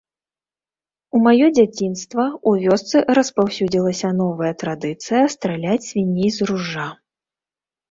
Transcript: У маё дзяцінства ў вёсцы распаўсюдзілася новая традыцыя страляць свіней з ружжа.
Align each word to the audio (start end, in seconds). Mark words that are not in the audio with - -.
У 1.17 1.19
маё 1.27 1.47
дзяцінства 1.57 2.25
ў 2.49 2.71
вёсцы 2.71 2.97
распаўсюдзілася 3.19 4.09
новая 4.23 4.51
традыцыя 4.65 5.23
страляць 5.37 5.87
свіней 5.91 6.29
з 6.41 6.51
ружжа. 6.51 6.91